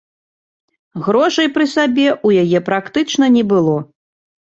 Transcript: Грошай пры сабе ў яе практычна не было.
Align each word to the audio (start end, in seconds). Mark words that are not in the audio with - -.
Грошай 1.07 1.47
пры 1.57 1.65
сабе 1.73 2.07
ў 2.27 2.45
яе 2.45 2.59
практычна 2.71 3.25
не 3.37 3.43
было. 3.53 3.77